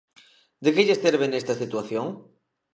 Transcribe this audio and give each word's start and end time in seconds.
De 0.63 0.69
que 0.73 0.85
lle 0.87 0.97
serve 1.03 1.25
nesta 1.29 1.53
situación? 1.61 2.07